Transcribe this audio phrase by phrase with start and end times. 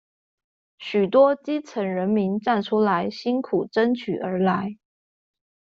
[0.79, 4.79] 許多基層人民站出來辛苦爭取而來